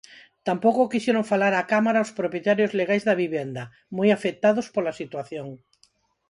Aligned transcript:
Tampouco 0.47 0.91
quixeron 0.91 1.29
falar 1.31 1.53
á 1.59 1.63
cámara 1.73 2.05
os 2.05 2.15
propietarios 2.19 2.75
legais 2.79 3.03
da 3.07 3.19
vivenda, 3.23 3.63
moi 3.97 4.09
afectados 4.11 4.67
pola 4.75 4.97
situación. 5.01 5.47